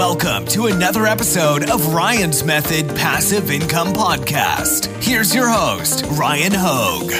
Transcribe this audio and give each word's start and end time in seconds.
Welcome 0.00 0.46
to 0.46 0.68
another 0.68 1.04
episode 1.04 1.68
of 1.68 1.92
Ryan's 1.92 2.42
Method 2.42 2.88
Passive 2.96 3.50
Income 3.50 3.88
Podcast. 3.88 4.86
Here's 5.04 5.34
your 5.34 5.46
host, 5.46 6.06
Ryan 6.12 6.52
Hogue. 6.54 7.10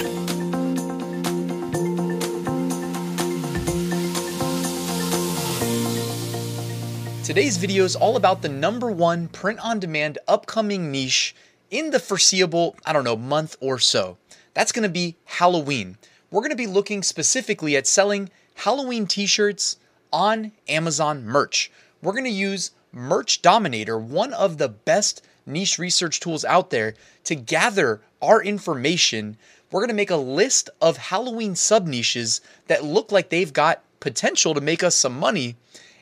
Today's 7.23 7.59
video 7.59 7.85
is 7.85 7.97
all 7.97 8.17
about 8.17 8.41
the 8.41 8.49
number 8.49 8.91
one 8.91 9.29
print 9.29 9.61
on 9.61 9.79
demand 9.79 10.17
upcoming 10.27 10.91
niche 10.91 11.35
in 11.71 11.91
the 11.91 12.01
foreseeable, 12.01 12.77
I 12.87 12.95
don't 12.95 13.05
know, 13.05 13.15
month 13.15 13.57
or 13.61 13.79
so. 13.79 14.17
That's 14.55 14.73
going 14.73 14.85
to 14.85 14.89
be 14.89 15.17
Halloween. 15.27 15.99
We're 16.31 16.41
going 16.41 16.49
to 16.49 16.57
be 16.57 16.67
looking 16.67 17.03
specifically 17.03 17.77
at 17.77 17.87
selling 17.87 18.31
Halloween 18.55 19.07
t 19.07 19.27
shirts 19.27 19.77
on 20.11 20.53
Amazon 20.67 21.27
merch 21.27 21.71
we're 22.03 22.13
going 22.13 22.25
to 22.25 22.31
use 22.31 22.71
Merch 22.93 23.43
Dominator, 23.43 23.99
one 23.99 24.33
of 24.33 24.59
the 24.59 24.69
best 24.69 25.23
niche 25.47 25.79
research 25.79 26.21
tools 26.21 26.45
out 26.45 26.71
there, 26.71 26.95
to 27.25 27.35
gather 27.35 28.01
our 28.23 28.43
information. 28.43 29.37
We're 29.71 29.81
going 29.81 29.89
to 29.89 29.95
make 29.95 30.11
a 30.11 30.17
list 30.17 30.71
of 30.81 30.97
Halloween 30.97 31.55
sub 31.55 31.87
niches 31.87 32.41
that 32.67 32.85
look 32.85 33.13
like 33.13 33.29
they've 33.29 33.53
got 33.53 33.83
potential 34.01 34.55
to 34.55 34.61
make 34.61 34.83
us 34.83 34.97
some 34.97 35.19
money. 35.19 35.57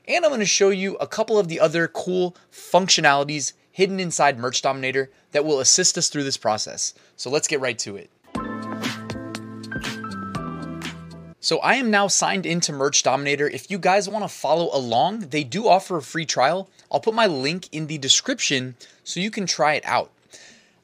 And 0.07 0.25
I'm 0.25 0.31
going 0.31 0.41
to 0.41 0.47
show 0.47 0.71
you 0.71 0.97
a 0.97 1.07
couple 1.07 1.39
of 1.39 1.49
the 1.49 1.61
other 1.61 1.89
cool 1.89 2.37
functionalities 2.51 3.53
hidden 3.71 4.01
inside 4.01 4.39
Merch 4.39 4.63
Dominator 4.63 5.11
that 5.33 5.45
will 5.45 5.61
assist 5.61 5.99
us 5.99 6.09
through 6.09 6.25
this 6.25 6.37
process. 6.37 6.95
So 7.17 7.31
let's 7.31 7.49
get 7.49 7.61
right 7.61 7.79
to 7.81 7.97
it. 7.97 8.11
So 11.49 11.61
I 11.61 11.77
am 11.77 11.91
now 11.91 12.09
signed 12.09 12.45
into 12.45 12.75
Merch 12.75 13.03
Dominator. 13.03 13.49
If 13.49 13.71
you 13.71 13.79
guys 13.79 14.07
want 14.07 14.23
to 14.23 14.29
follow 14.29 14.69
along, 14.71 15.31
they 15.31 15.45
do 15.45 15.67
offer 15.67 15.97
a 15.97 16.03
free 16.03 16.27
trial. 16.27 16.69
I'll 16.93 17.01
put 17.01 17.15
my 17.15 17.27
link 17.27 17.71
in 17.73 17.87
the 17.87 17.97
description 17.97 18.77
so 19.03 19.19
you 19.19 19.31
can 19.31 19.47
try 19.47 19.73
it 19.73 19.87
out. 19.87 20.11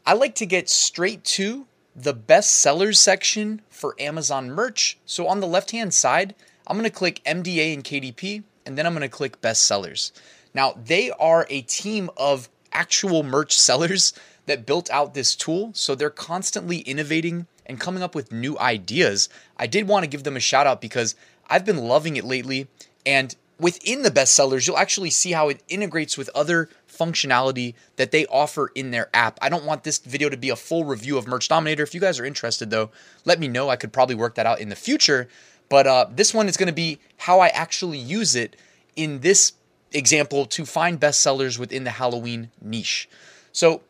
I 0.07 0.15
like 0.15 0.35
to 0.37 0.47
get 0.47 0.71
straight 0.71 1.23
to 1.37 1.67
the 1.95 2.15
best 2.15 2.51
sellers 2.51 2.99
section 2.99 3.61
for 3.69 3.95
Amazon 4.01 4.51
merch. 4.53 4.97
So 5.05 5.29
on 5.29 5.41
the 5.41 5.47
left 5.47 5.73
hand 5.73 5.93
side, 5.93 6.35
I'm 6.67 6.79
going 6.79 6.91
to 6.91 6.97
click 6.97 7.21
MBA 7.27 7.75
and 7.75 7.85
KDP, 7.85 8.43
and 8.65 8.79
then 8.79 8.87
I'm 8.87 8.95
going 8.95 9.03
to 9.03 9.09
click 9.15 9.43
best 9.43 9.65
sellers. 9.65 10.13
Now, 10.55 10.79
they 10.83 11.11
are 11.11 11.47
a 11.51 11.61
team 11.61 12.09
of 12.17 12.49
actual 12.73 13.23
merch 13.23 13.55
sellers 13.69 14.15
that 14.47 14.67
built 14.67 14.91
out 14.91 15.15
this 15.15 15.35
tool. 15.35 15.71
So 15.75 15.95
they're 15.95 16.11
constantly 16.11 16.79
innovating 16.79 17.47
and 17.67 17.81
coming 17.81 18.03
up 18.03 18.15
with 18.15 18.33
new 18.33 18.59
ideas. 18.59 19.29
I 19.57 19.67
did 19.67 19.89
want 19.89 20.05
to 20.05 20.11
give 20.11 20.25
them 20.25 20.37
a 20.37 20.41
shout 20.41 20.67
out 20.67 20.81
because 20.81 21.15
I've 21.49 21.65
been 21.65 21.79
loving 21.79 22.17
it 22.17 22.25
lately. 22.25 22.69
And 23.07 23.35
within 23.59 24.03
the 24.03 24.11
bestsellers, 24.11 24.67
you'll 24.67 24.79
actually 24.79 25.11
see 25.11 25.33
how 25.33 25.49
it 25.49 25.63
integrates 25.69 26.19
with 26.19 26.31
other 26.35 26.69
functionality 26.89 27.75
that 27.97 28.11
they 28.11 28.27
offer 28.27 28.71
in 28.75 28.91
their 28.91 29.09
app. 29.15 29.39
I 29.43 29.49
don't 29.49 29.65
want 29.65 29.85
this 29.85 29.99
video 29.99 30.29
to 30.29 30.37
be 30.37 30.51
a 30.51 30.57
full 30.57 30.85
review 30.85 31.19
of 31.19 31.27
Merch 31.27 31.49
Dominator. 31.49 31.83
If 31.83 31.95
you 31.95 32.01
guys 32.01 32.19
are 32.21 32.25
interested, 32.25 32.71
though, 32.71 32.91
let 33.25 33.39
me 33.39 33.49
know. 33.49 33.69
I 33.69 33.77
could 33.77 33.93
probably 33.93 34.15
work 34.15 34.35
that 34.37 34.47
out 34.47 34.61
in 34.61 34.69
the 34.69 34.77
future. 34.77 35.29
But 35.69 35.87
uh, 35.87 36.07
this 36.11 36.35
one 36.35 36.49
is 36.49 36.57
going 36.57 36.69
to 36.69 36.75
be 36.75 36.99
how 37.17 37.41
I 37.41 37.49
actually 37.49 37.99
use 37.99 38.37
it 38.37 38.57
in 38.97 39.21
this 39.21 39.55
example 39.93 40.47
to 40.47 40.65
find 40.65 41.01
bestsellers 41.01 41.59
within 41.59 41.85
the 41.85 41.91
Halloween 41.91 42.51
niche. 42.61 43.09
So, 43.53 43.83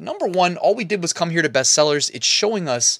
number 0.00 0.26
one, 0.26 0.56
all 0.56 0.74
we 0.74 0.84
did 0.84 1.02
was 1.02 1.12
come 1.12 1.30
here 1.30 1.42
to 1.42 1.48
bestsellers. 1.48 2.10
It's 2.12 2.26
showing 2.26 2.68
us 2.68 2.98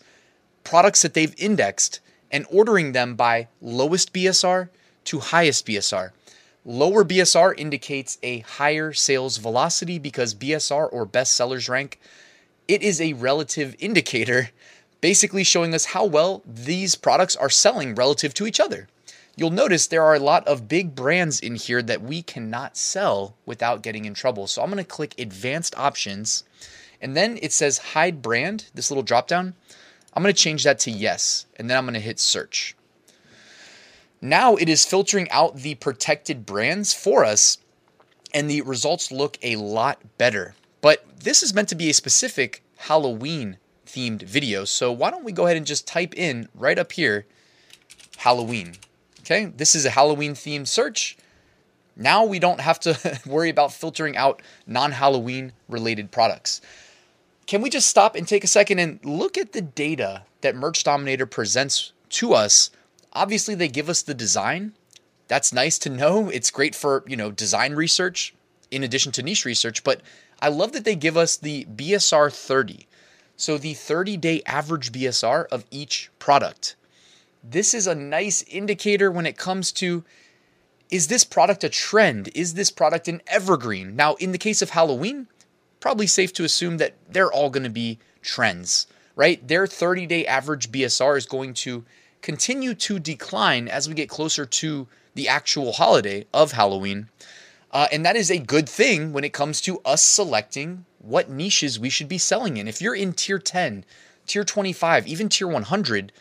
products 0.62 1.02
that 1.02 1.14
they've 1.14 1.34
indexed 1.38 2.00
and 2.30 2.46
ordering 2.50 2.92
them 2.92 3.14
by 3.14 3.48
lowest 3.60 4.12
BSR 4.12 4.68
to 5.04 5.18
highest 5.18 5.66
BSR. 5.66 6.10
Lower 6.64 7.04
BSR 7.04 7.58
indicates 7.58 8.18
a 8.22 8.40
higher 8.40 8.92
sales 8.92 9.38
velocity 9.38 9.98
because 9.98 10.34
BSR 10.34 10.92
or 10.92 11.06
best 11.06 11.34
sellers 11.34 11.68
rank, 11.68 11.98
it 12.68 12.82
is 12.82 13.00
a 13.00 13.14
relative 13.14 13.74
indicator 13.78 14.50
basically 15.00 15.42
showing 15.42 15.75
us 15.75 15.86
how 15.86 16.04
well 16.04 16.42
these 16.46 16.94
products 16.94 17.34
are 17.34 17.48
selling 17.48 17.94
relative 17.94 18.34
to 18.34 18.46
each 18.46 18.60
other. 18.60 18.86
You'll 19.36 19.50
notice 19.50 19.86
there 19.86 20.04
are 20.04 20.14
a 20.14 20.20
lot 20.20 20.46
of 20.46 20.69
big 20.69 20.94
brands 20.94 21.41
in 21.41 21.54
here 21.54 21.80
that 21.82 22.02
we 22.02 22.20
cannot 22.20 22.76
sell 22.76 23.34
without 23.46 23.82
getting 23.82 24.04
in 24.04 24.12
trouble. 24.12 24.46
So 24.46 24.62
I'm 24.62 24.70
going 24.70 24.84
to 24.84 24.88
click 24.88 25.14
advanced 25.19 25.75
options 25.78 26.44
and 27.00 27.16
then 27.16 27.38
it 27.43 27.53
says 27.53 27.78
hide 27.78 28.22
brand, 28.22 28.66
this 28.75 28.91
little 28.91 29.03
drop 29.03 29.27
down. 29.27 29.55
I'm 30.12 30.22
going 30.22 30.34
to 30.34 30.41
change 30.41 30.65
that 30.65 30.78
to 30.81 30.91
yes, 30.91 31.47
and 31.56 31.71
then 31.71 31.77
I'm 31.77 31.84
going 31.84 31.94
to 31.94 32.00
hit 32.00 32.19
search. 32.19 32.77
Now 34.21 34.56
it 34.56 34.69
is 34.69 34.84
filtering 34.84 35.31
out 35.31 35.56
the 35.56 35.77
protected 35.77 36.44
brands 36.44 36.93
for 36.93 37.25
us, 37.25 37.59
and 38.34 38.50
the 38.50 38.61
results 38.62 39.11
look 39.11 39.38
a 39.43 39.56
lot 39.56 40.00
better. 40.19 40.55
But 40.81 41.05
this 41.21 41.43
is 41.43 41.55
meant 41.55 41.69
to 41.71 41.75
be 41.75 41.91
a 41.91 41.94
specific 41.94 42.62
Halloween 42.77 43.59
themed 43.87 44.22
video, 44.22 44.65
so 44.65 44.93
why 44.93 45.11
don't 45.11 45.25
we 45.25 45.32
go 45.32 45.47
ahead 45.47 45.56
and 45.56 45.67
just 45.67 45.87
type 45.87 46.15
in 46.17 46.49
right 46.55 46.78
up 46.78 46.93
here 46.93 47.27
Halloween. 48.19 48.75
Okay, 49.21 49.47
this 49.47 49.75
is 49.75 49.87
a 49.87 49.91
Halloween 49.91 50.32
themed 50.32 50.69
search. 50.69 51.17
Now 51.97 52.25
we 52.25 52.38
don't 52.38 52.61
have 52.61 52.81
to 52.81 53.21
worry 53.27 53.49
about 53.49 53.72
filtering 53.72 54.17
out 54.17 54.43
non 54.67 54.93
Halloween 54.93 55.53
related 55.69 56.11
products. 56.11 56.61
Can 57.50 57.62
we 57.62 57.69
just 57.69 57.88
stop 57.88 58.15
and 58.15 58.28
take 58.28 58.44
a 58.44 58.47
second 58.47 58.78
and 58.78 59.05
look 59.05 59.37
at 59.37 59.50
the 59.50 59.61
data 59.61 60.22
that 60.41 60.55
Merch 60.55 60.84
Dominator 60.84 61.27
presents 61.27 61.91
to 62.11 62.33
us? 62.33 62.71
Obviously, 63.12 63.56
they 63.56 63.66
give 63.66 63.88
us 63.88 64.03
the 64.03 64.15
design. 64.15 64.75
That's 65.27 65.53
nice 65.53 65.77
to 65.81 65.91
know. 65.91 66.28
It's 66.28 66.53
great 66.53 66.77
for, 66.77 67.03
you 67.09 67.16
know, 67.16 67.33
design 67.33 67.75
research 67.75 68.33
in 68.71 68.84
addition 68.84 69.11
to 69.11 69.25
niche 69.25 69.44
research, 69.44 69.83
but 69.83 70.00
I 70.41 70.49
love 70.49 70.71
that 70.75 70.84
they 70.84 70.94
give 70.94 71.16
us 71.16 71.37
the 71.37 71.65
BSR 71.65 72.33
30. 72.33 72.87
So 73.37 73.59
the 73.59 73.75
30-day 73.75 74.43
average 74.47 74.93
BSR 74.93 75.47
of 75.49 75.65
each 75.72 76.09
product. 76.21 76.77
This 77.43 77.75
is 77.75 77.88
a 77.88 77.97
nice 77.97 78.44
indicator 78.44 79.11
when 79.11 79.27
it 79.27 79.37
comes 79.37 79.72
to 79.72 80.05
is 80.88 81.09
this 81.09 81.25
product 81.25 81.65
a 81.65 81.69
trend? 81.69 82.31
Is 82.32 82.55
this 82.55 82.71
product 82.71 83.09
an 83.09 83.22
evergreen? 83.27 83.97
Now, 83.97 84.15
in 84.15 84.31
the 84.31 84.38
case 84.38 84.62
of 84.62 84.71
Halloween, 84.71 85.27
probably 85.80 86.06
safe 86.06 86.32
to 86.34 86.44
assume 86.44 86.78
that 86.78 86.94
they're 87.08 87.32
all 87.32 87.50
going 87.50 87.64
to 87.64 87.70
be 87.70 87.98
trends, 88.22 88.86
right? 89.16 89.46
Their 89.46 89.66
30 89.66 90.06
day 90.06 90.26
average 90.26 90.70
BSR 90.70 91.16
is 91.16 91.26
going 91.26 91.54
to 91.54 91.84
continue 92.22 92.74
to 92.74 92.98
decline 92.98 93.66
as 93.66 93.88
we 93.88 93.94
get 93.94 94.08
closer 94.08 94.44
to 94.44 94.86
the 95.14 95.28
actual 95.28 95.72
holiday 95.72 96.26
of 96.32 96.52
Halloween. 96.52 97.08
Uh, 97.72 97.86
and 97.92 98.04
that 98.04 98.16
is 98.16 98.30
a 98.30 98.38
good 98.38 98.69
thing 98.69 99.12
when 99.12 99.24
it 99.24 99.32
comes 99.32 99.60
to 99.62 99.80
us 99.84 100.02
selecting 100.02 100.84
what 100.98 101.30
niches 101.30 101.78
we 101.78 101.88
should 101.88 102.08
be 102.08 102.19
selling 102.19 102.56
in. 102.56 102.69
If 102.69 102.82
you're 102.82 102.94
in 102.94 103.12
tier 103.12 103.38
10, 103.38 103.84
tier 104.26 104.44
25, 104.44 105.06
even 105.06 105.28
tier 105.28 105.48
100, 105.48 106.12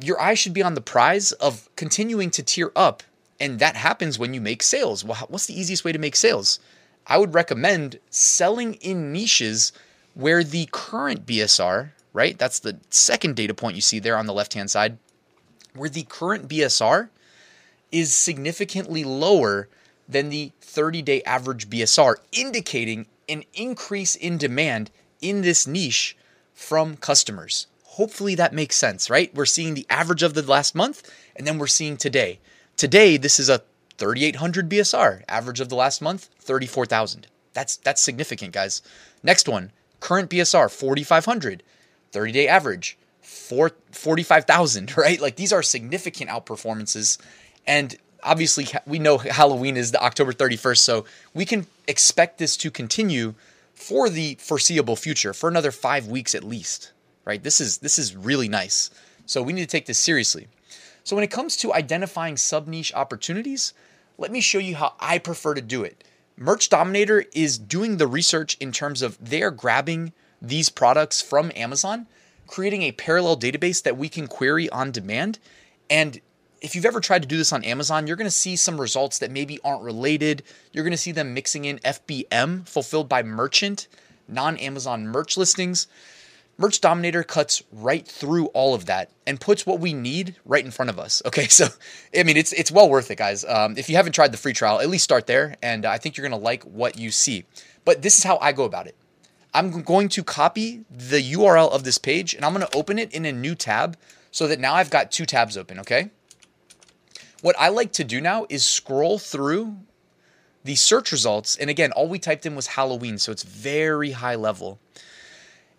your 0.00 0.20
eye 0.20 0.34
should 0.34 0.52
be 0.52 0.62
on 0.62 0.74
the 0.74 0.80
prize 0.80 1.32
of 1.32 1.68
continuing 1.76 2.30
to 2.30 2.42
tier 2.42 2.70
up. 2.76 3.02
And 3.40 3.58
that 3.58 3.76
happens 3.76 4.18
when 4.18 4.34
you 4.34 4.40
make 4.40 4.62
sales. 4.62 5.04
Well, 5.04 5.26
what's 5.28 5.46
the 5.46 5.58
easiest 5.58 5.84
way 5.84 5.92
to 5.92 5.98
make 5.98 6.14
sales? 6.14 6.60
I 7.06 7.18
would 7.18 7.34
recommend 7.34 7.98
selling 8.10 8.74
in 8.74 9.12
niches 9.12 9.72
where 10.14 10.44
the 10.44 10.68
current 10.70 11.26
BSR, 11.26 11.90
right? 12.12 12.38
That's 12.38 12.58
the 12.58 12.78
second 12.90 13.36
data 13.36 13.54
point 13.54 13.76
you 13.76 13.82
see 13.82 13.98
there 13.98 14.16
on 14.16 14.26
the 14.26 14.32
left 14.32 14.54
hand 14.54 14.70
side, 14.70 14.98
where 15.74 15.88
the 15.88 16.04
current 16.04 16.48
BSR 16.48 17.08
is 17.90 18.14
significantly 18.14 19.04
lower 19.04 19.68
than 20.08 20.28
the 20.28 20.52
30 20.60 21.02
day 21.02 21.22
average 21.22 21.68
BSR, 21.68 22.16
indicating 22.32 23.06
an 23.28 23.44
increase 23.54 24.14
in 24.14 24.38
demand 24.38 24.90
in 25.20 25.42
this 25.42 25.66
niche 25.66 26.16
from 26.54 26.96
customers. 26.96 27.66
Hopefully 27.84 28.34
that 28.34 28.54
makes 28.54 28.76
sense, 28.76 29.10
right? 29.10 29.34
We're 29.34 29.44
seeing 29.46 29.74
the 29.74 29.86
average 29.90 30.22
of 30.22 30.34
the 30.34 30.42
last 30.42 30.74
month 30.74 31.10
and 31.36 31.46
then 31.46 31.58
we're 31.58 31.66
seeing 31.66 31.96
today. 31.96 32.40
Today, 32.76 33.16
this 33.16 33.38
is 33.38 33.48
a 33.48 33.62
3,800 33.98 34.68
BSR. 34.68 35.22
Average 35.28 35.60
of 35.60 35.68
the 35.68 35.76
last 35.76 36.02
month, 36.02 36.28
34,000. 36.40 37.26
That's 37.52 37.76
that's 37.76 38.00
significant, 38.00 38.52
guys. 38.52 38.82
Next 39.22 39.48
one, 39.48 39.72
current 40.00 40.30
BSR, 40.30 40.70
4,500. 40.70 41.62
30 42.12 42.32
day 42.32 42.46
average, 42.46 42.96
4, 43.22 43.72
45,000, 43.90 44.96
right? 44.96 45.20
Like 45.20 45.36
these 45.36 45.52
are 45.52 45.62
significant 45.62 46.30
outperformances. 46.30 47.18
And 47.66 47.96
obviously, 48.22 48.68
we 48.86 48.98
know 48.98 49.18
Halloween 49.18 49.76
is 49.76 49.92
the 49.92 50.02
October 50.02 50.32
31st, 50.32 50.78
so 50.78 51.04
we 51.34 51.44
can 51.44 51.66
expect 51.88 52.38
this 52.38 52.56
to 52.58 52.70
continue 52.70 53.34
for 53.74 54.08
the 54.08 54.36
foreseeable 54.38 54.96
future, 54.96 55.32
for 55.32 55.48
another 55.48 55.72
five 55.72 56.06
weeks 56.06 56.34
at 56.34 56.44
least, 56.44 56.92
right? 57.24 57.42
This 57.42 57.60
is 57.60 57.78
this 57.78 57.98
is 57.98 58.14
really 58.14 58.48
nice. 58.48 58.90
So 59.26 59.42
we 59.42 59.52
need 59.52 59.62
to 59.62 59.66
take 59.66 59.86
this 59.86 59.98
seriously. 59.98 60.48
So 61.04 61.16
when 61.16 61.24
it 61.24 61.30
comes 61.30 61.56
to 61.58 61.72
identifying 61.72 62.36
sub 62.36 62.68
niche 62.68 62.92
opportunities, 62.94 63.72
let 64.18 64.30
me 64.30 64.40
show 64.40 64.58
you 64.58 64.76
how 64.76 64.94
I 65.00 65.18
prefer 65.18 65.54
to 65.54 65.62
do 65.62 65.82
it. 65.84 66.04
Merch 66.36 66.68
Dominator 66.68 67.24
is 67.32 67.58
doing 67.58 67.96
the 67.96 68.06
research 68.06 68.56
in 68.60 68.72
terms 68.72 69.02
of 69.02 69.18
they're 69.20 69.50
grabbing 69.50 70.12
these 70.40 70.68
products 70.68 71.20
from 71.20 71.52
Amazon, 71.54 72.06
creating 72.46 72.82
a 72.82 72.92
parallel 72.92 73.36
database 73.36 73.82
that 73.82 73.96
we 73.96 74.08
can 74.08 74.26
query 74.26 74.68
on 74.70 74.90
demand, 74.90 75.38
and 75.90 76.20
if 76.62 76.76
you've 76.76 76.86
ever 76.86 77.00
tried 77.00 77.22
to 77.22 77.28
do 77.28 77.36
this 77.36 77.52
on 77.52 77.64
Amazon, 77.64 78.06
you're 78.06 78.16
going 78.16 78.24
to 78.24 78.30
see 78.30 78.54
some 78.54 78.80
results 78.80 79.18
that 79.18 79.32
maybe 79.32 79.58
aren't 79.64 79.82
related. 79.82 80.44
You're 80.72 80.84
going 80.84 80.92
to 80.92 80.96
see 80.96 81.10
them 81.10 81.34
mixing 81.34 81.64
in 81.64 81.80
FBM, 81.80 82.68
fulfilled 82.68 83.08
by 83.08 83.22
merchant, 83.24 83.88
non 84.28 84.56
Amazon 84.58 85.08
merch 85.08 85.36
listings. 85.36 85.88
Merch 86.62 86.80
Dominator 86.80 87.24
cuts 87.24 87.64
right 87.72 88.06
through 88.06 88.46
all 88.48 88.72
of 88.72 88.86
that 88.86 89.10
and 89.26 89.40
puts 89.40 89.66
what 89.66 89.80
we 89.80 89.92
need 89.92 90.36
right 90.44 90.64
in 90.64 90.70
front 90.70 90.90
of 90.90 90.98
us. 90.98 91.20
Okay, 91.26 91.48
so 91.48 91.66
I 92.16 92.22
mean, 92.22 92.36
it's 92.36 92.52
it's 92.52 92.70
well 92.70 92.88
worth 92.88 93.10
it, 93.10 93.18
guys. 93.18 93.44
Um, 93.44 93.76
if 93.76 93.88
you 93.90 93.96
haven't 93.96 94.12
tried 94.12 94.30
the 94.30 94.38
free 94.38 94.52
trial, 94.52 94.78
at 94.80 94.88
least 94.88 95.02
start 95.02 95.26
there, 95.26 95.56
and 95.60 95.84
I 95.84 95.98
think 95.98 96.16
you're 96.16 96.26
gonna 96.26 96.40
like 96.40 96.62
what 96.62 96.96
you 96.96 97.10
see. 97.10 97.44
But 97.84 98.02
this 98.02 98.16
is 98.16 98.22
how 98.22 98.38
I 98.38 98.52
go 98.52 98.62
about 98.62 98.86
it. 98.86 98.94
I'm 99.52 99.82
going 99.82 100.08
to 100.10 100.22
copy 100.22 100.84
the 100.88 101.20
URL 101.32 101.68
of 101.72 101.82
this 101.82 101.98
page 101.98 102.32
and 102.32 102.44
I'm 102.44 102.52
gonna 102.52 102.68
open 102.72 102.96
it 102.96 103.12
in 103.12 103.26
a 103.26 103.32
new 103.32 103.56
tab 103.56 103.98
so 104.30 104.46
that 104.46 104.60
now 104.60 104.74
I've 104.74 104.88
got 104.88 105.10
two 105.10 105.26
tabs 105.26 105.56
open. 105.56 105.80
Okay. 105.80 106.10
What 107.40 107.56
I 107.58 107.70
like 107.70 107.92
to 107.94 108.04
do 108.04 108.20
now 108.20 108.46
is 108.48 108.64
scroll 108.64 109.18
through 109.18 109.78
the 110.62 110.76
search 110.76 111.10
results, 111.10 111.56
and 111.56 111.68
again, 111.68 111.90
all 111.90 112.06
we 112.06 112.20
typed 112.20 112.46
in 112.46 112.54
was 112.54 112.68
Halloween, 112.68 113.18
so 113.18 113.32
it's 113.32 113.42
very 113.42 114.12
high 114.12 114.36
level 114.36 114.78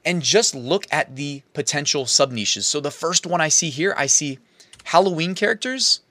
and 0.05 0.21
just 0.21 0.53
look 0.53 0.85
at 0.91 1.15
the 1.15 1.43
potential 1.53 2.05
sub 2.05 2.31
niches. 2.31 2.67
So 2.67 2.79
the 2.79 2.91
first 2.91 3.25
one 3.25 3.41
I 3.41 3.49
see 3.49 3.69
here, 3.69 3.93
I 3.97 4.05
see 4.05 4.39
Halloween 4.85 5.35
characters 5.35 6.01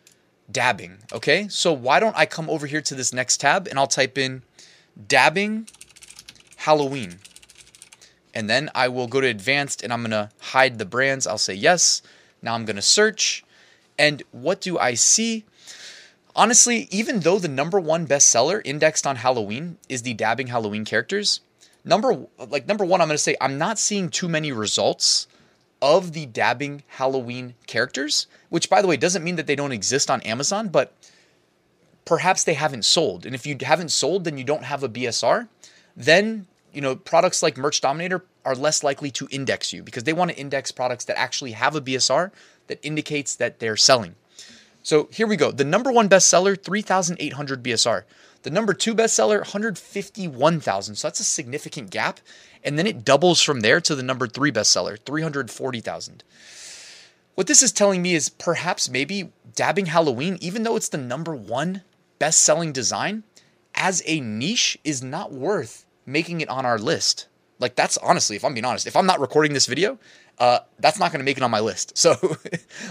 dabbing. 0.51 0.99
Okay, 1.13 1.49
so 1.49 1.73
why 1.73 2.01
don't 2.01 2.17
I 2.17 2.27
come 2.27 2.49
over 2.49 2.67
here 2.67 2.81
to 2.83 2.95
this 2.95 3.13
next 3.13 3.39
tab 3.39 3.67
and 3.67 3.79
I'll 3.79 3.87
type 3.87 4.19
in 4.19 4.43
dabbing 5.09 5.69
Halloween. 6.57 7.19
And 8.35 8.49
then 8.49 8.71
I 8.75 8.89
will 8.89 9.07
go 9.07 9.21
to 9.21 9.27
advanced 9.27 9.83
and 9.83 9.93
I'm 9.93 10.03
gonna 10.03 10.31
hide 10.41 10.79
the 10.79 10.87
brands. 10.87 11.27
I'll 11.27 11.39
say 11.39 11.55
yes. 11.55 12.03
Now 12.41 12.55
I'm 12.55 12.65
gonna 12.65 12.83
search. 12.83 13.45
And 13.99 14.23
what 14.33 14.61
do 14.61 14.79
I 14.79 14.95
see? 14.95 15.45
Honestly, 16.35 16.89
even 16.91 17.21
though 17.21 17.39
the 17.39 17.49
number 17.49 17.79
one 17.79 18.07
bestseller 18.07 18.63
indexed 18.65 19.07
on 19.07 19.17
Halloween 19.17 19.77
is 19.89 20.03
the 20.03 20.15
dabbing 20.15 20.47
Halloween 20.47 20.87
characters, 20.87 21.41
number 21.85 22.27
like 22.49 22.67
number 22.67 22.85
one, 22.85 23.01
I'm 23.01 23.09
going 23.09 23.15
to 23.15 23.23
say 23.23 23.37
I'm 23.41 23.59
not 23.59 23.79
seeing 23.79 24.09
too 24.09 24.29
many 24.29 24.53
results 24.53 25.27
of 25.81 26.13
the 26.13 26.27
dabbing 26.27 26.85
Halloween 26.87 27.55
characters, 27.67 28.27
which 28.51 28.71
by 28.71 28.81
the 28.81 28.89
way 28.89 28.97
doesn't 28.97 29.25
mean 29.25 29.37
that 29.37 29.47
they 29.47 29.57
don't 29.57 29.73
exist 29.73 30.11
on 30.11 30.21
Amazon, 30.23 30.69
but 30.69 30.95
perhaps 32.05 32.45
they 32.45 32.55
haven't 32.55 32.85
sold. 32.85 33.27
And 33.27 33.35
if 33.35 33.47
you 33.47 33.57
haven't 33.61 33.91
sold, 33.91 34.25
then 34.25 34.39
you 34.39 34.45
don't 34.45 34.65
have 34.65 34.83
a 34.83 34.89
BSR. 34.89 35.49
Then 35.97 36.47
you 36.73 36.81
know 36.81 36.97
products 36.97 37.43
like 37.43 37.57
Merch 37.57 37.81
Dominator 37.81 38.25
are 38.45 38.55
less 38.55 38.83
likely 38.83 39.11
to 39.13 39.29
index 39.31 39.73
you 39.73 39.83
because 39.83 40.05
they 40.05 40.13
want 40.13 40.31
to 40.31 40.37
index 40.37 40.73
products 40.73 41.05
that 41.05 41.19
actually 41.19 41.53
have 41.53 41.77
a 41.77 41.81
BSR 41.81 42.31
that 42.69 42.79
indicates 42.83 43.35
that 43.37 43.59
they're 43.59 43.77
selling. 43.77 44.15
So 44.83 45.09
here 45.13 45.27
we 45.27 45.37
go. 45.37 45.53
The 45.53 45.65
number 45.65 45.93
one 45.93 46.09
bestseller, 46.09 46.61
3,800 46.63 47.63
BSR. 47.63 48.03
The 48.43 48.51
number 48.51 48.75
two 48.75 48.95
bestseller, 48.95 49.39
151,000. 49.39 50.97
So 50.97 51.09
that's 51.09 51.21
a 51.21 51.25
significant 51.25 51.91
gap. 51.91 52.21
And 52.65 52.79
then 52.79 52.87
it 52.87 53.05
doubles 53.05 53.41
from 53.41 53.61
there 53.61 53.81
to 53.81 53.95
the 53.95 54.03
number 54.03 54.27
three 54.27 54.51
bestseller, 54.51 54.99
340,000. 54.99 56.25
What 57.35 57.47
this 57.47 57.63
is 57.63 57.73
telling 57.73 58.03
me 58.03 58.15
is 58.15 58.29
perhaps 58.29 58.91
maybe 58.91 59.31
dabbing 59.55 59.87
Halloween, 59.87 60.37
even 60.41 60.65
though 60.65 60.77
it's 60.77 60.89
the 60.89 60.99
number 60.99 61.35
one 61.35 61.83
best 62.19 62.41
selling 62.41 62.73
design, 62.73 63.23
as 63.75 64.03
a 64.07 64.21
niche 64.21 64.79
is 64.85 65.03
not 65.03 65.33
worth 65.33 65.87
making 66.05 66.41
it 66.41 66.49
on 66.49 66.67
our 66.67 66.79
list. 66.79 67.27
Like, 67.63 67.77
that's 67.77 67.97
honestly, 67.99 68.37
if 68.37 68.45
I'm 68.45 68.53
being 68.53 68.65
honest, 68.65 68.87
if 68.87 68.97
I'm 68.97 69.07
not 69.07 69.21
recording 69.21 69.55
this 69.55 69.67
video, 69.67 69.99
uh, 70.39 70.59
that's 70.81 70.99
not 70.99 71.13
going 71.13 71.21
to 71.21 71.25
make 71.25 71.37
it 71.37 71.43
on 71.43 71.51
my 71.51 71.61
list. 71.61 71.93
So 72.03 72.17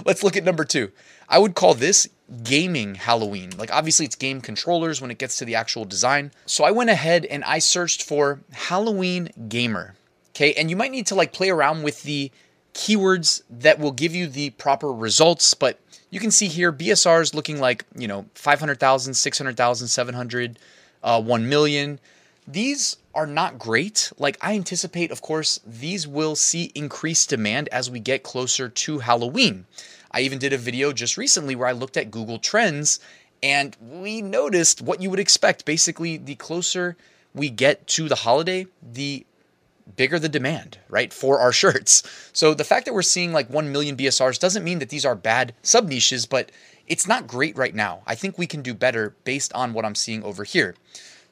let's 0.05 0.23
look 0.23 0.37
at 0.37 0.45
number 0.45 0.63
two. 0.63 0.91
I 1.27 1.37
would 1.37 1.53
call 1.53 1.73
this 1.73 2.07
gaming 2.43 2.95
Halloween. 2.95 3.51
Like, 3.57 3.71
obviously, 3.71 4.05
it's 4.05 4.15
game 4.15 4.39
controllers 4.39 5.01
when 5.01 5.11
it 5.11 5.17
gets 5.17 5.37
to 5.37 5.45
the 5.45 5.55
actual 5.55 5.83
design. 5.83 6.31
So 6.45 6.63
I 6.63 6.71
went 6.71 6.89
ahead 6.89 7.25
and 7.25 7.43
I 7.43 7.59
searched 7.59 8.03
for 8.03 8.39
Halloween 8.53 9.29
gamer. 9.49 9.95
Okay. 10.29 10.53
And 10.53 10.69
you 10.69 10.77
might 10.77 10.91
need 10.91 11.07
to 11.07 11.15
like 11.15 11.33
play 11.33 11.49
around 11.49 11.83
with 11.83 12.03
the 12.03 12.31
keywords 12.73 13.41
that 13.49 13.79
will 13.79 13.91
give 13.91 14.15
you 14.15 14.27
the 14.27 14.51
proper 14.51 14.91
results. 14.91 15.53
But 15.53 15.77
you 16.09 16.21
can 16.21 16.31
see 16.31 16.47
here 16.47 16.71
BSR 16.71 17.21
is 17.21 17.33
looking 17.33 17.59
like, 17.59 17.85
you 17.95 18.07
know, 18.07 18.25
500,000, 18.35 19.13
600,000, 19.13 19.87
700, 19.87 20.59
uh, 21.03 21.21
1 21.21 21.49
million. 21.49 21.99
These 22.47 22.97
are 23.13 23.27
not 23.27 23.59
great. 23.59 24.11
Like, 24.17 24.37
I 24.41 24.55
anticipate, 24.55 25.11
of 25.11 25.21
course, 25.21 25.59
these 25.65 26.07
will 26.07 26.35
see 26.35 26.71
increased 26.75 27.29
demand 27.29 27.69
as 27.69 27.89
we 27.89 27.99
get 27.99 28.23
closer 28.23 28.67
to 28.67 28.99
Halloween. 28.99 29.65
I 30.11 30.21
even 30.21 30.39
did 30.39 30.53
a 30.53 30.57
video 30.57 30.91
just 30.91 31.17
recently 31.17 31.55
where 31.55 31.67
I 31.67 31.71
looked 31.71 31.97
at 31.97 32.11
Google 32.11 32.39
Trends 32.39 32.99
and 33.43 33.75
we 33.81 34.21
noticed 34.21 34.81
what 34.81 35.01
you 35.01 35.09
would 35.09 35.19
expect. 35.19 35.65
Basically, 35.65 36.17
the 36.17 36.35
closer 36.35 36.97
we 37.33 37.49
get 37.49 37.87
to 37.87 38.09
the 38.09 38.15
holiday, 38.15 38.67
the 38.81 39.25
bigger 39.95 40.19
the 40.19 40.29
demand, 40.29 40.77
right, 40.89 41.11
for 41.13 41.39
our 41.39 41.51
shirts. 41.61 42.03
So 42.33 42.53
the 42.53 42.63
fact 42.63 42.85
that 42.85 42.93
we're 42.93 43.01
seeing 43.01 43.33
like 43.33 43.49
1 43.49 43.71
million 43.71 43.95
BSRs 43.95 44.39
doesn't 44.39 44.63
mean 44.63 44.79
that 44.79 44.89
these 44.89 45.05
are 45.05 45.15
bad 45.15 45.53
sub 45.61 45.87
niches, 45.87 46.25
but 46.25 46.51
it's 46.87 47.07
not 47.07 47.27
great 47.27 47.55
right 47.57 47.73
now. 47.73 48.01
I 48.05 48.15
think 48.15 48.37
we 48.37 48.47
can 48.47 48.61
do 48.61 48.73
better 48.73 49.15
based 49.23 49.53
on 49.53 49.73
what 49.73 49.85
I'm 49.85 49.95
seeing 49.95 50.23
over 50.23 50.43
here. 50.43 50.75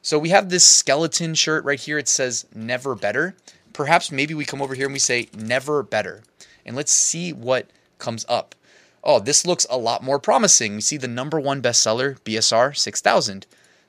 So 0.02 0.18
we 0.18 0.30
have 0.30 0.48
this 0.48 0.66
skeleton 0.66 1.34
shirt 1.34 1.64
right 1.64 1.80
here. 1.80 1.98
It 1.98 2.08
says 2.08 2.46
never 2.54 2.94
better. 2.94 3.34
Perhaps 3.72 4.10
maybe 4.10 4.34
we 4.34 4.44
come 4.44 4.62
over 4.62 4.74
here 4.74 4.86
and 4.86 4.92
we 4.92 4.98
say 4.98 5.28
never 5.36 5.82
better. 5.82 6.22
And 6.64 6.76
let's 6.76 6.92
see 6.92 7.32
what 7.32 7.70
comes 7.98 8.24
up 8.28 8.54
oh, 9.02 9.20
this 9.20 9.46
looks 9.46 9.66
a 9.70 9.78
lot 9.78 10.02
more 10.02 10.18
promising. 10.18 10.74
We 10.74 10.80
see 10.80 10.96
the 10.96 11.08
number 11.08 11.40
one 11.40 11.62
bestseller, 11.62 12.18
BSR 12.20 12.76
6000. 12.76 13.46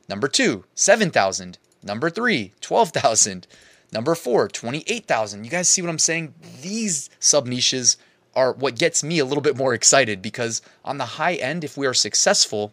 Number 0.09 0.27
two, 0.27 0.65
7000. 0.75 1.57
Number 1.83 2.09
three, 2.09 2.53
12,000. 2.61 3.47
Number 3.91 4.15
four, 4.15 4.47
28,000. 4.47 5.43
You 5.43 5.51
guys 5.51 5.67
see 5.67 5.81
what 5.81 5.89
I'm 5.89 5.99
saying? 5.99 6.33
These 6.61 7.09
sub 7.19 7.45
niches 7.45 7.97
are 8.35 8.53
what 8.53 8.77
gets 8.77 9.03
me 9.03 9.19
a 9.19 9.25
little 9.25 9.41
bit 9.41 9.57
more 9.57 9.73
excited 9.73 10.21
because 10.21 10.61
on 10.85 10.97
the 10.97 11.05
high 11.05 11.35
end, 11.35 11.63
if 11.63 11.77
we 11.77 11.85
are 11.85 11.93
successful, 11.93 12.71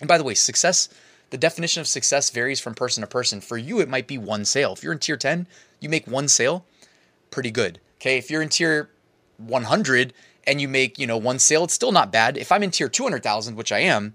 and 0.00 0.06
by 0.06 0.18
the 0.18 0.24
way, 0.24 0.34
success, 0.34 0.88
the 1.30 1.38
definition 1.38 1.80
of 1.80 1.88
success 1.88 2.30
varies 2.30 2.60
from 2.60 2.74
person 2.74 3.00
to 3.02 3.06
person. 3.06 3.40
For 3.40 3.56
you, 3.56 3.80
it 3.80 3.88
might 3.88 4.06
be 4.06 4.18
one 4.18 4.44
sale. 4.44 4.72
If 4.72 4.82
you're 4.82 4.92
in 4.92 4.98
tier 4.98 5.16
10, 5.16 5.46
you 5.80 5.88
make 5.88 6.06
one 6.06 6.28
sale, 6.28 6.64
pretty 7.30 7.50
good. 7.50 7.80
Okay, 8.00 8.18
if 8.18 8.30
you're 8.30 8.42
in 8.42 8.48
tier 8.48 8.90
100 9.38 10.12
and 10.46 10.60
you 10.60 10.68
make, 10.68 10.98
you 10.98 11.06
know, 11.06 11.16
one 11.16 11.38
sale, 11.38 11.64
it's 11.64 11.74
still 11.74 11.92
not 11.92 12.12
bad. 12.12 12.36
If 12.36 12.52
I'm 12.52 12.62
in 12.62 12.70
tier 12.70 12.88
200,000, 12.88 13.56
which 13.56 13.72
I 13.72 13.80
am, 13.80 14.14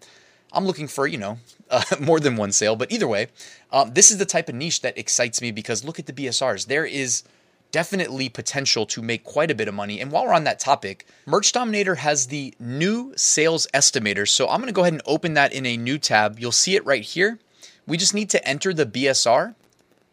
I'm 0.51 0.65
looking 0.65 0.87
for, 0.87 1.07
you 1.07 1.17
know, 1.17 1.39
uh, 1.69 1.83
more 1.99 2.19
than 2.19 2.35
one 2.35 2.51
sale. 2.51 2.75
But 2.75 2.91
either 2.91 3.07
way, 3.07 3.27
um, 3.71 3.93
this 3.93 4.11
is 4.11 4.17
the 4.17 4.25
type 4.25 4.49
of 4.49 4.55
niche 4.55 4.81
that 4.81 4.97
excites 4.97 5.41
me 5.41 5.51
because 5.51 5.83
look 5.83 5.99
at 5.99 6.05
the 6.05 6.13
BSRs. 6.13 6.67
There 6.67 6.85
is 6.85 7.23
definitely 7.71 8.29
potential 8.29 8.85
to 8.87 9.01
make 9.01 9.23
quite 9.23 9.51
a 9.51 9.55
bit 9.55 9.67
of 9.67 9.73
money. 9.73 9.99
And 9.99 10.11
while 10.11 10.25
we're 10.25 10.33
on 10.33 10.43
that 10.45 10.59
topic, 10.59 11.05
Merch 11.25 11.51
Dominator 11.51 11.95
has 11.95 12.27
the 12.27 12.53
new 12.59 13.13
sales 13.15 13.67
estimator. 13.73 14.27
So 14.27 14.47
I'm 14.49 14.59
going 14.59 14.67
to 14.67 14.73
go 14.73 14.81
ahead 14.81 14.93
and 14.93 15.01
open 15.05 15.33
that 15.35 15.53
in 15.53 15.65
a 15.65 15.77
new 15.77 15.97
tab. 15.97 16.39
You'll 16.39 16.51
see 16.51 16.75
it 16.75 16.85
right 16.85 17.03
here. 17.03 17.39
We 17.85 17.97
just 17.97 18.13
need 18.13 18.29
to 18.31 18.47
enter 18.47 18.73
the 18.73 18.85
BSR 18.85 19.55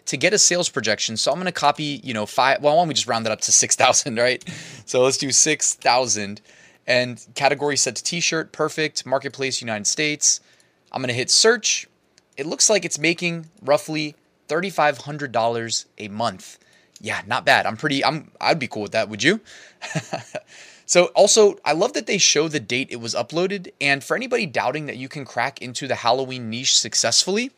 to 0.07 0.17
get 0.17 0.33
a 0.33 0.39
sales 0.39 0.69
projection, 0.69 1.17
so 1.17 1.33
I'm 1.33 1.37
going 1.37 1.47
to 1.47 1.53
copy, 1.53 2.01
you 2.05 2.15
know, 2.15 2.27
five. 2.27 2.63
Well, 2.63 2.77
why 2.77 2.81
don't 2.81 2.89
we 2.89 2.95
just 2.95 3.09
round 3.09 3.27
it 3.27 3.33
up 3.33 3.41
to 3.43 3.53
6,000, 3.53 4.17
right? 4.17 4.45
So 4.87 5.03
let's 5.03 5.19
do 5.19 5.33
6,000 5.33 6.41
and 6.87 7.27
category 7.35 7.77
set 7.77 7.97
to 7.97 8.03
t-shirt, 8.05 8.53
perfect, 8.53 9.05
marketplace, 9.05 9.61
United 9.61 9.87
States. 9.87 10.41
I'm 10.93 11.03
going 11.03 11.09
to 11.09 11.15
hit 11.15 11.31
search. 11.31 11.89
It 12.37 12.47
looks 12.47 12.71
like 12.71 12.85
it's 12.85 12.99
making 12.99 13.47
roughly 13.61 14.15
$3,500 14.49 15.87
a 15.99 16.09
month. 16.09 16.59
Yeah, 17.01 17.21
not 17.27 17.45
bad. 17.45 17.67
I'm 17.67 17.77
pretty, 17.77 18.05
I'm, 18.05 18.31
I'd 18.41 18.59
be 18.59 18.69
cool 18.69 18.83
with 18.83 18.93
that. 18.93 19.09
Would 19.09 19.23
you? 19.23 19.41
so 20.87 21.07
also, 21.15 21.59
I 21.65 21.73
love 21.73 21.93
that 21.93 22.07
they 22.07 22.19
show 22.19 22.49
the 22.49 22.61
date 22.61 22.89
it 22.91 23.01
was 23.01 23.15
uploaded. 23.15 23.73
And 23.81 24.03
for 24.03 24.17
anybody 24.17 24.47
doubting 24.47 24.87
that 24.87 24.97
you 24.97 25.09
can 25.09 25.25
crack 25.25 25.61
into 25.61 25.87
the 25.87 25.97
Halloween 25.97 26.49
niche 26.49 26.79
successfully, 26.79 27.51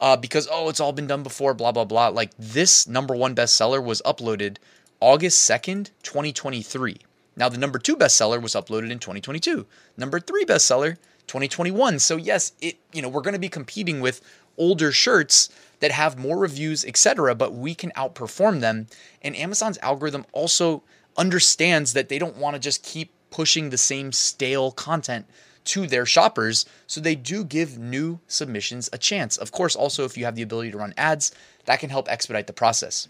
uh, 0.00 0.16
because 0.16 0.48
oh, 0.50 0.68
it's 0.68 0.80
all 0.80 0.92
been 0.92 1.06
done 1.06 1.22
before, 1.22 1.54
blah 1.54 1.72
blah 1.72 1.84
blah. 1.84 2.08
Like 2.08 2.30
this 2.38 2.86
number 2.86 3.14
one 3.14 3.34
bestseller 3.34 3.82
was 3.82 4.00
uploaded 4.02 4.56
August 5.00 5.40
second, 5.40 5.90
2023. 6.02 6.98
Now 7.36 7.48
the 7.48 7.58
number 7.58 7.78
two 7.78 7.96
bestseller 7.96 8.40
was 8.40 8.54
uploaded 8.54 8.90
in 8.90 8.98
2022. 8.98 9.66
Number 9.96 10.20
three 10.20 10.44
bestseller, 10.44 10.96
2021. 11.26 11.98
So 11.98 12.16
yes, 12.16 12.52
it 12.60 12.78
you 12.92 13.02
know 13.02 13.08
we're 13.08 13.22
going 13.22 13.34
to 13.34 13.40
be 13.40 13.48
competing 13.48 14.00
with 14.00 14.20
older 14.58 14.92
shirts 14.92 15.48
that 15.80 15.92
have 15.92 16.18
more 16.18 16.38
reviews, 16.38 16.84
etc. 16.84 17.34
But 17.34 17.54
we 17.54 17.74
can 17.74 17.90
outperform 17.92 18.60
them. 18.60 18.86
And 19.22 19.36
Amazon's 19.36 19.78
algorithm 19.78 20.26
also 20.32 20.82
understands 21.16 21.92
that 21.92 22.08
they 22.08 22.18
don't 22.18 22.36
want 22.36 22.54
to 22.54 22.60
just 22.60 22.82
keep 22.82 23.12
pushing 23.30 23.70
the 23.70 23.78
same 23.78 24.12
stale 24.12 24.70
content 24.70 25.26
to 25.64 25.86
their 25.86 26.06
shoppers. 26.06 26.64
So 26.86 27.00
they 27.00 27.14
do 27.14 27.44
give 27.44 27.78
new 27.78 28.20
submissions 28.26 28.88
a 28.92 28.98
chance. 28.98 29.36
Of 29.36 29.52
course, 29.52 29.76
also, 29.76 30.04
if 30.04 30.16
you 30.16 30.24
have 30.24 30.34
the 30.34 30.42
ability 30.42 30.70
to 30.72 30.78
run 30.78 30.94
ads, 30.96 31.32
that 31.66 31.80
can 31.80 31.90
help 31.90 32.08
expedite 32.08 32.46
the 32.46 32.52
process. 32.52 33.08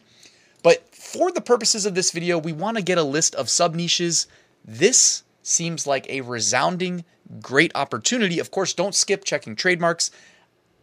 But 0.62 0.94
for 0.94 1.30
the 1.30 1.40
purposes 1.40 1.86
of 1.86 1.94
this 1.94 2.10
video, 2.10 2.36
we 2.36 2.52
want 2.52 2.76
to 2.76 2.82
get 2.82 2.98
a 2.98 3.04
list 3.04 3.34
of 3.36 3.48
sub 3.48 3.74
niches. 3.74 4.26
This 4.64 5.22
seems 5.42 5.86
like 5.86 6.08
a 6.08 6.22
resounding 6.22 7.04
great 7.40 7.72
opportunity. 7.74 8.38
Of 8.38 8.50
course, 8.50 8.74
don't 8.74 8.94
skip 8.94 9.24
checking 9.24 9.54
trademarks. 9.54 10.10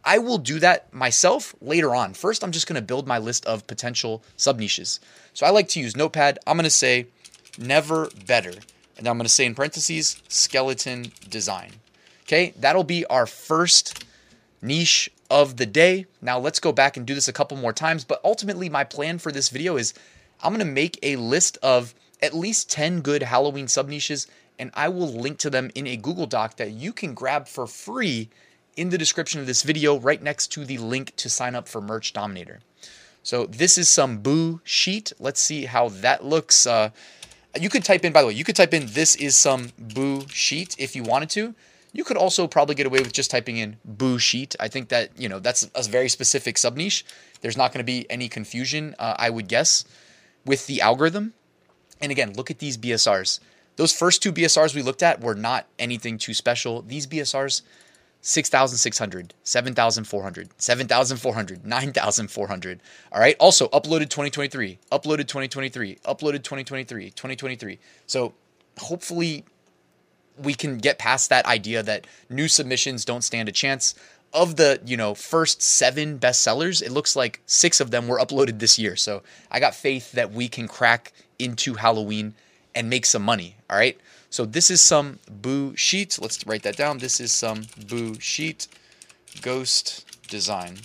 I 0.06 0.18
will 0.18 0.38
do 0.38 0.60
that 0.60 0.94
myself 0.94 1.52
later 1.60 1.92
on. 1.92 2.14
First, 2.14 2.44
I'm 2.44 2.52
just 2.52 2.68
going 2.68 2.80
to 2.80 2.86
build 2.86 3.08
my 3.08 3.18
list 3.18 3.44
of 3.44 3.66
potential 3.66 4.22
sub 4.36 4.60
niches. 4.60 5.00
So 5.34 5.44
I 5.44 5.50
like 5.50 5.68
to 5.70 5.80
use 5.80 5.96
Notepad. 5.96 6.38
I'm 6.46 6.56
going 6.56 6.64
to 6.64 6.70
say 6.70 7.08
never 7.58 8.08
better. 8.24 8.52
And 8.96 9.08
I'm 9.08 9.18
going 9.18 9.26
to 9.26 9.32
say 9.32 9.44
in 9.44 9.56
parentheses, 9.56 10.22
skeleton 10.28 11.10
design. 11.28 11.72
Okay, 12.22 12.54
that'll 12.56 12.84
be 12.84 13.04
our 13.06 13.26
first 13.26 14.04
niche 14.62 15.10
of 15.28 15.56
the 15.56 15.66
day. 15.66 16.06
Now 16.22 16.38
let's 16.38 16.60
go 16.60 16.70
back 16.70 16.96
and 16.96 17.04
do 17.04 17.14
this 17.14 17.28
a 17.28 17.32
couple 17.32 17.56
more 17.56 17.72
times. 17.72 18.04
But 18.04 18.20
ultimately, 18.24 18.68
my 18.68 18.84
plan 18.84 19.18
for 19.18 19.32
this 19.32 19.48
video 19.48 19.76
is 19.76 19.92
I'm 20.40 20.54
going 20.54 20.64
to 20.64 20.72
make 20.72 21.00
a 21.02 21.16
list 21.16 21.58
of 21.64 21.94
at 22.22 22.32
least 22.32 22.70
10 22.70 23.00
good 23.00 23.24
Halloween 23.24 23.66
sub 23.66 23.88
niches, 23.88 24.28
and 24.56 24.70
I 24.72 24.88
will 24.88 25.08
link 25.08 25.38
to 25.38 25.50
them 25.50 25.70
in 25.74 25.88
a 25.88 25.96
Google 25.96 26.26
Doc 26.26 26.56
that 26.56 26.70
you 26.70 26.92
can 26.92 27.12
grab 27.12 27.48
for 27.48 27.66
free 27.66 28.30
in 28.76 28.90
the 28.90 28.98
description 28.98 29.40
of 29.40 29.46
this 29.46 29.62
video, 29.62 29.98
right 29.98 30.22
next 30.22 30.48
to 30.48 30.64
the 30.64 30.78
link 30.78 31.16
to 31.16 31.28
sign 31.28 31.54
up 31.54 31.66
for 31.66 31.80
Merch 31.80 32.12
Dominator. 32.12 32.60
So 33.22 33.46
this 33.46 33.76
is 33.76 33.88
some 33.88 34.18
boo 34.18 34.60
sheet. 34.62 35.12
Let's 35.18 35.40
see 35.40 35.64
how 35.64 35.88
that 35.88 36.24
looks. 36.24 36.66
Uh, 36.66 36.90
you 37.58 37.68
could 37.68 37.84
type 37.84 38.04
in, 38.04 38.12
by 38.12 38.20
the 38.20 38.28
way, 38.28 38.34
you 38.34 38.44
could 38.44 38.54
type 38.54 38.74
in 38.74 38.86
this 38.86 39.16
is 39.16 39.34
some 39.34 39.72
boo 39.78 40.28
sheet 40.28 40.76
if 40.78 40.94
you 40.94 41.02
wanted 41.02 41.30
to. 41.30 41.54
You 41.92 42.04
could 42.04 42.18
also 42.18 42.46
probably 42.46 42.74
get 42.74 42.86
away 42.86 43.00
with 43.00 43.12
just 43.12 43.30
typing 43.30 43.56
in 43.56 43.78
boo 43.84 44.18
sheet. 44.18 44.54
I 44.60 44.68
think 44.68 44.90
that, 44.90 45.18
you 45.18 45.28
know, 45.28 45.38
that's 45.38 45.68
a 45.74 45.82
very 45.82 46.08
specific 46.08 46.58
sub 46.58 46.76
niche. 46.76 47.04
There's 47.40 47.56
not 47.56 47.72
going 47.72 47.80
to 47.80 47.84
be 47.84 48.08
any 48.10 48.28
confusion, 48.28 48.94
uh, 48.98 49.14
I 49.18 49.30
would 49.30 49.48
guess, 49.48 49.84
with 50.44 50.66
the 50.66 50.80
algorithm. 50.80 51.32
And 52.00 52.12
again, 52.12 52.34
look 52.34 52.50
at 52.50 52.58
these 52.58 52.76
BSRs. 52.76 53.40
Those 53.76 53.92
first 53.92 54.22
two 54.22 54.32
BSRs 54.32 54.74
we 54.74 54.82
looked 54.82 55.02
at 55.02 55.20
were 55.20 55.34
not 55.34 55.66
anything 55.78 56.18
too 56.18 56.34
special. 56.34 56.82
These 56.82 57.06
BSRs, 57.06 57.62
6,600, 58.20 59.34
7,400, 59.44 60.48
7,400, 60.58 61.64
9,400. 61.64 62.80
All 63.12 63.20
right. 63.20 63.36
Also, 63.38 63.68
uploaded 63.68 64.08
2023, 64.08 64.78
uploaded 64.90 65.28
2023, 65.28 65.96
uploaded 66.04 66.42
2023, 66.42 67.10
2023. 67.10 67.78
So 68.06 68.34
hopefully 68.78 69.44
we 70.42 70.54
can 70.54 70.78
get 70.78 70.98
past 70.98 71.30
that 71.30 71.46
idea 71.46 71.82
that 71.82 72.06
new 72.28 72.48
submissions 72.48 73.04
don't 73.04 73.22
stand 73.22 73.48
a 73.48 73.52
chance. 73.52 73.94
Of 74.32 74.56
the, 74.56 74.80
you 74.84 74.96
know, 74.96 75.14
first 75.14 75.62
seven 75.62 76.18
bestsellers, 76.18 76.82
it 76.82 76.90
looks 76.90 77.16
like 77.16 77.40
six 77.46 77.80
of 77.80 77.90
them 77.90 78.08
were 78.08 78.18
uploaded 78.18 78.58
this 78.58 78.78
year. 78.78 78.96
So 78.96 79.22
I 79.50 79.60
got 79.60 79.74
faith 79.74 80.12
that 80.12 80.32
we 80.32 80.48
can 80.48 80.68
crack 80.68 81.12
into 81.38 81.74
Halloween 81.74 82.34
and 82.76 82.88
make 82.88 83.06
some 83.06 83.22
money. 83.22 83.56
All 83.68 83.76
right. 83.76 83.98
So 84.30 84.44
this 84.44 84.70
is 84.70 84.80
some 84.80 85.18
Boo 85.28 85.74
Sheet. 85.76 86.18
Let's 86.20 86.46
write 86.46 86.62
that 86.62 86.76
down. 86.76 86.98
This 86.98 87.18
is 87.20 87.32
some 87.32 87.62
Boo 87.88 88.20
Sheet 88.20 88.68
Ghost 89.40 90.04
Design. 90.28 90.78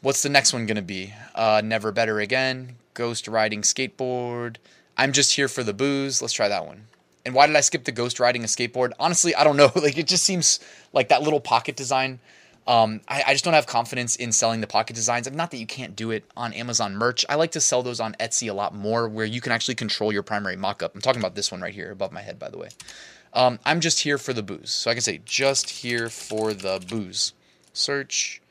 What's 0.00 0.22
the 0.22 0.28
next 0.28 0.52
one 0.52 0.64
going 0.64 0.76
to 0.76 0.82
be? 0.82 1.12
Uh, 1.34 1.60
Never 1.64 1.90
Better 1.90 2.20
Again, 2.20 2.76
Ghost 2.94 3.26
Riding 3.26 3.62
Skateboard. 3.62 4.56
I'm 4.96 5.12
just 5.12 5.34
here 5.34 5.48
for 5.48 5.64
the 5.64 5.74
booze. 5.74 6.22
Let's 6.22 6.34
try 6.34 6.48
that 6.48 6.66
one. 6.66 6.84
And 7.26 7.34
why 7.34 7.46
did 7.46 7.56
I 7.56 7.60
skip 7.60 7.84
the 7.84 7.92
ghost 7.92 8.20
riding 8.20 8.42
a 8.42 8.46
skateboard? 8.46 8.92
Honestly, 8.98 9.34
I 9.34 9.44
don't 9.44 9.56
know. 9.56 9.70
Like 9.76 9.98
it 9.98 10.06
just 10.06 10.24
seems 10.24 10.60
like 10.92 11.08
that 11.08 11.22
little 11.22 11.40
pocket 11.40 11.76
design 11.76 12.20
um, 12.68 13.00
I, 13.08 13.24
I, 13.28 13.32
just 13.32 13.44
don't 13.44 13.54
have 13.54 13.66
confidence 13.66 14.14
in 14.14 14.30
selling 14.30 14.60
the 14.60 14.66
pocket 14.66 14.94
designs. 14.94 15.28
Not 15.30 15.50
that 15.52 15.56
you 15.56 15.66
can't 15.66 15.96
do 15.96 16.10
it 16.10 16.24
on 16.36 16.52
Amazon 16.52 16.94
merch. 16.94 17.24
I 17.26 17.36
like 17.36 17.52
to 17.52 17.60
sell 17.60 17.82
those 17.82 17.98
on 17.98 18.14
Etsy 18.20 18.50
a 18.50 18.52
lot 18.52 18.74
more, 18.74 19.08
where 19.08 19.24
you 19.24 19.40
can 19.40 19.52
actually 19.52 19.74
control 19.74 20.12
your 20.12 20.22
primary 20.22 20.56
mockup. 20.56 20.94
I'm 20.94 21.00
talking 21.00 21.22
about 21.22 21.34
this 21.34 21.50
one 21.50 21.62
right 21.62 21.72
here 21.72 21.90
above 21.90 22.12
my 22.12 22.20
head, 22.20 22.38
by 22.38 22.50
the 22.50 22.58
way. 22.58 22.68
Um, 23.32 23.58
I'm 23.64 23.80
just 23.80 24.00
here 24.00 24.18
for 24.18 24.34
the 24.34 24.42
booze. 24.42 24.70
So 24.70 24.90
I 24.90 24.94
can 24.94 25.00
say 25.00 25.20
just 25.24 25.70
here 25.70 26.10
for 26.10 26.52
the 26.52 26.84
booze. 26.86 27.32
Search 27.72 28.42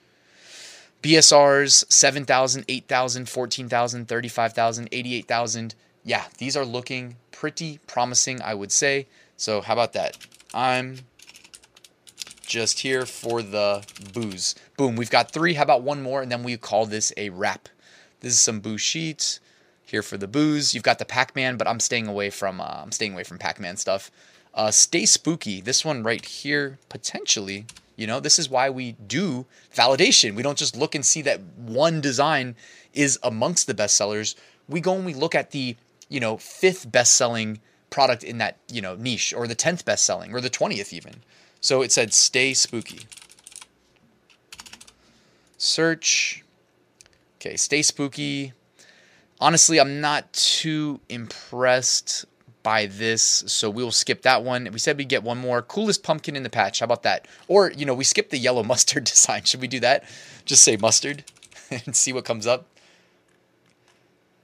BSRs 1.04 1.92
7,000, 1.92 2.66
8,000, 2.68 3.30
14,000, 3.30 4.08
35,000, 4.08 4.90
88,000. 4.92 5.76
Yeah, 6.04 6.24
these 6.40 6.58
are 6.58 6.66
looking 6.66 7.18
pretty 7.32 7.80
promising, 7.86 8.42
I 8.42 8.56
would 8.56 8.72
say. 8.72 9.06
So 9.36 9.62
how 9.62 9.74
about 9.74 9.94
that? 9.94 10.18
I'm 10.56 11.00
just 12.48 12.80
here 12.80 13.06
for 13.06 13.44
the 13.44 13.86
booze. 14.14 14.56
Boom, 14.78 14.96
we've 14.96 15.12
got 15.12 15.32
three. 15.32 15.54
How 15.54 15.64
about 15.64 15.84
one 15.84 16.02
more? 16.02 16.22
And 16.22 16.32
then 16.32 16.44
we 16.44 16.58
call 16.58 16.86
this 16.86 17.14
a 17.18 17.30
wrap. 17.30 17.70
This 18.22 18.34
is 18.34 18.40
some 18.40 18.62
boo 18.62 18.78
sheets 18.78 19.40
here 19.86 20.02
for 20.02 20.18
the 20.18 20.28
booze. 20.28 20.74
You've 20.74 20.84
got 20.84 20.98
the 20.98 21.06
Pac-Man, 21.06 21.58
but 21.58 21.68
I'm 21.68 21.80
staying 21.80 22.08
away 22.08 22.30
from 22.30 22.60
uh, 22.60 22.82
I'm 22.82 22.92
staying 22.92 23.14
away 23.14 23.24
from 23.24 23.38
Pac-Man 23.38 23.78
stuff. 23.78 24.10
Uh, 24.54 24.72
stay 24.72 25.06
spooky. 25.06 25.62
This 25.62 25.86
one 25.86 26.02
right 26.02 26.26
here, 26.26 26.80
potentially. 26.90 27.68
You 27.96 28.08
know, 28.08 28.20
this 28.20 28.40
is 28.40 28.50
why 28.50 28.70
we 28.70 28.94
do 28.94 29.46
validation. 29.74 30.36
We 30.36 30.44
don't 30.44 30.58
just 30.58 30.76
look 30.76 30.96
and 30.96 31.06
see 31.06 31.22
that 31.24 31.42
one 31.58 32.02
design 32.02 32.56
is 32.94 33.20
amongst 33.22 33.68
the 33.68 33.74
bestsellers. 33.74 34.36
We 34.68 34.82
go 34.82 34.96
and 34.96 35.06
we 35.06 35.14
look 35.14 35.36
at 35.36 35.52
the 35.52 35.76
you 36.10 36.20
know 36.20 36.38
fifth 36.38 36.92
best-selling 36.92 37.60
product 37.90 38.24
in 38.24 38.38
that 38.40 38.58
you 38.72 38.82
know 38.82 38.96
niche, 38.96 39.34
or 39.36 39.48
the 39.48 39.56
tenth 39.56 39.86
best-selling, 39.86 40.34
or 40.34 40.42
the 40.42 40.50
twentieth 40.50 40.92
even. 40.92 41.22
So 41.62 41.82
it 41.82 41.92
said 41.92 42.14
stay 42.14 42.54
spooky. 42.54 43.08
Search. 45.58 46.44
Okay, 47.40 47.56
stay 47.56 47.82
spooky. 47.82 48.54
Honestly, 49.40 49.80
I'm 49.80 50.02
not 50.02 50.32
too 50.34 51.00
impressed 51.10 52.26
by 52.64 52.88
this, 52.88 53.44
so 53.48 53.70
we'll 53.70 53.92
skip 53.92 54.24
that 54.24 54.44
one. 54.44 54.68
We 54.74 54.80
said 54.80 54.98
we'd 54.98 55.08
get 55.08 55.24
one 55.24 55.38
more. 55.38 55.62
Coolest 55.62 56.04
pumpkin 56.04 56.36
in 56.36 56.44
the 56.44 56.50
patch. 56.50 56.80
How 56.80 56.84
about 56.86 57.04
that? 57.04 57.28
Or, 57.48 57.72
you 57.72 57.86
know, 57.86 57.94
we 57.94 58.04
skip 58.04 58.30
the 58.30 58.38
yellow 58.38 58.64
mustard 58.74 59.04
design. 59.04 59.44
Should 59.44 59.62
we 59.62 59.68
do 59.68 59.80
that? 59.82 60.04
Just 60.46 60.64
say 60.64 60.76
mustard 60.76 61.24
and 61.86 61.96
see 61.96 62.12
what 62.14 62.26
comes 62.26 62.48
up. 62.48 62.68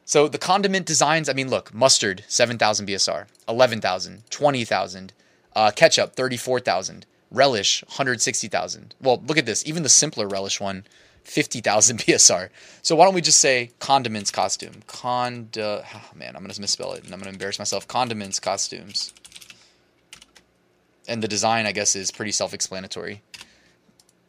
So 0.05 0.27
the 0.27 0.37
condiment 0.37 0.85
designs, 0.85 1.29
I 1.29 1.33
mean, 1.33 1.49
look, 1.49 1.73
mustard, 1.73 2.23
7,000 2.27 2.87
BSR, 2.87 3.25
11,000, 3.47 4.23
20,000, 4.29 5.13
uh, 5.55 5.71
ketchup, 5.71 6.15
34,000. 6.15 7.05
Relish, 7.31 7.83
160,000. 7.87 8.93
Well, 9.01 9.21
look 9.25 9.37
at 9.37 9.47
this. 9.47 9.65
Even 9.65 9.81
the 9.81 9.89
simpler 9.89 10.27
relish 10.27 10.61
one, 10.61 10.85
50,000 11.23 11.99
BSR. 11.99 12.49
So 12.83 12.97
why 12.97 13.05
don't 13.05 13.13
we 13.13 13.21
just 13.21 13.39
say 13.39 13.71
condiments 13.79 14.29
costume? 14.29 14.81
Cond. 14.87 15.57
Oh, 15.57 15.83
man, 16.13 16.35
I'm 16.35 16.43
going 16.43 16.51
to 16.51 16.59
misspell 16.59 16.91
it 16.93 17.05
and 17.05 17.13
I'm 17.13 17.19
going 17.19 17.29
to 17.29 17.33
embarrass 17.33 17.57
myself. 17.57 17.87
Condiments 17.87 18.41
costumes. 18.41 19.13
And 21.07 21.23
the 21.23 21.29
design, 21.29 21.65
I 21.65 21.71
guess, 21.71 21.95
is 21.95 22.11
pretty 22.11 22.33
self 22.33 22.53
explanatory. 22.53 23.21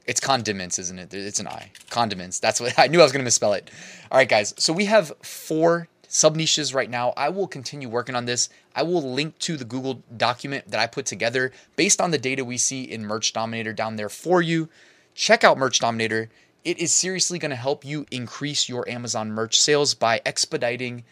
It's 0.07 0.21
condiments, 0.21 0.78
isn't 0.78 0.99
it? 1.00 1.12
It's 1.12 1.40
an 1.40 1.49
I. 1.49 1.73
Condiments. 1.90 2.38
That's 2.38 2.61
what 2.61 2.75
I 2.78 2.87
knew 2.87 3.00
I 3.00 3.02
was 3.02 3.11
going 3.11 3.23
to 3.23 3.25
misspell 3.25 3.54
it. 3.54 3.71
All 4.12 4.19
right, 4.19 4.28
guys. 4.28 4.54
So 4.57 4.73
we 4.73 4.85
have 4.85 5.12
four 5.21 5.88
sub 6.14 6.37
niches 6.37 6.73
right 6.73 6.88
now. 6.88 7.12
I 7.16 7.28
will 7.28 7.49
continue 7.49 7.88
working 7.88 8.14
on 8.14 8.25
this. 8.25 8.49
I 8.76 8.85
will 8.85 9.02
link 9.02 9.37
to 9.40 9.56
the 9.56 9.64
Google 9.64 10.04
document 10.16 10.71
that 10.71 10.78
I 10.78 10.87
put 10.87 11.06
together 11.06 11.50
based 11.75 12.00
on 12.00 12.12
the 12.12 12.18
data 12.18 12.44
we 12.44 12.56
see 12.56 12.85
in 12.85 13.04
Merch 13.04 13.33
Dominator 13.33 13.73
down 13.73 13.97
there 13.97 14.09
for 14.09 14.40
you. 14.40 14.68
Check 15.16 15.42
out 15.42 15.59
Merch 15.59 15.80
Dominator. 15.80 16.30
It 16.64 16.78
is 16.78 16.94
seriously 16.94 17.40
going 17.40 17.50
to 17.50 17.56
help 17.56 17.85
you 17.85 18.06
increase 18.12 18.68
your 18.68 18.88
Amazon 18.88 19.33
merch 19.33 19.59
sales 19.59 19.94
by 19.94 20.21
expediting 20.25 21.02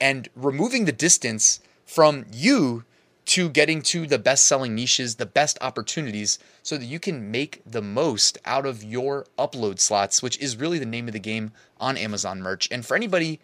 and 0.00 0.28
removing 0.34 0.86
the 0.86 0.92
distance 0.92 1.60
from 1.86 2.26
you 2.32 2.82
to 3.26 3.48
getting 3.50 3.80
to 3.82 4.08
the 4.08 4.18
best 4.18 4.44
selling 4.44 4.74
niches, 4.74 5.16
the 5.16 5.26
best 5.26 5.56
opportunities, 5.60 6.40
so 6.64 6.76
that 6.76 6.84
you 6.84 6.98
can 6.98 7.30
make 7.30 7.62
the 7.64 7.82
most 7.82 8.38
out 8.44 8.66
of 8.66 8.82
your 8.82 9.24
upload 9.38 9.78
slots, 9.78 10.20
which 10.20 10.38
is 10.40 10.56
really 10.56 10.80
the 10.80 10.86
name 10.86 11.06
of 11.06 11.12
the 11.12 11.20
game 11.20 11.52
on 11.78 11.96
Amazon 11.96 12.42
merch. 12.42 12.66
And 12.72 12.84
for 12.84 12.96
anybody 12.96 13.38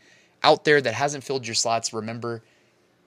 out 0.45 0.65
there 0.65 0.81
that 0.81 0.95
hasn't 0.95 1.25
filled 1.25 1.47
your 1.47 1.55
slots, 1.57 1.93
remember 1.93 2.43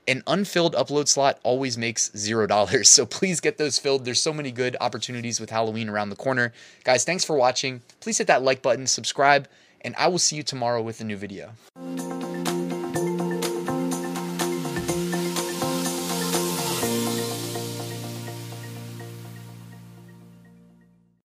an 0.08 0.24
unfilled 0.26 0.74
upload 0.74 1.08
slot 1.08 1.40
always 1.44 1.78
makes 1.78 2.12
zero 2.16 2.48
dollars. 2.48 2.90
So 2.98 3.06
please 3.06 3.40
get 3.40 3.58
those 3.58 3.78
filled. 3.78 4.06
There's 4.06 4.22
so 4.22 4.34
many 4.34 4.52
good 4.52 4.76
opportunities 4.82 5.40
with 5.40 5.50
Halloween 5.50 5.90
around 5.90 6.10
the 6.10 6.16
corner. 6.16 6.54
Guys, 6.84 7.04
thanks 7.04 7.24
for 7.24 7.36
watching. 7.36 7.82
Please 8.00 8.18
hit 8.18 8.28
that 8.28 8.42
like 8.42 8.62
button, 8.62 8.88
subscribe, 8.88 9.48
and 9.82 9.94
I 9.98 10.08
will 10.08 10.20
see 10.20 10.36
you 10.36 10.44
tomorrow 10.44 10.82
with 10.82 11.00
a 11.02 11.04
new 11.04 11.18
video. 11.18 11.52